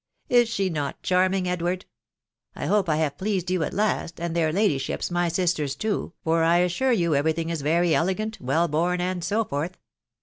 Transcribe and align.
(Is 0.29 0.49
she 0.49 0.71
not 0.71 1.03
charming, 1.03 1.47
Edward? 1.47 1.85
I 2.55 2.65
hope 2.65 2.89
I 2.89 2.95
have 2.95 3.19
pleased 3.19 3.51
you 3.51 3.61
at 3.61 3.71
last, 3.71 4.19
and 4.19 4.35
their 4.35 4.51
ladyships, 4.51 5.11
my 5.11 5.27
sisters, 5.27 5.75
too•, 5.75 6.13
fat\«8iso3& 6.25 7.09
^^ 7.11 7.21
«sr^ 7.23 7.35
thing 7.35 7.49
is 7.51 7.61
very 7.61 7.93
elegant, 7.93 8.41
well 8.41 8.67
born, 8.67 8.99
and 8.99 9.23
so 9.23 9.45
totfo.. 9.45 9.73